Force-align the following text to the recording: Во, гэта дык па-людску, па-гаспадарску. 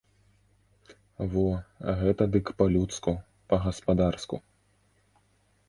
Во, 1.33 1.43
гэта 2.01 2.23
дык 2.37 2.51
па-людску, 2.61 3.15
па-гаспадарску. 3.53 4.43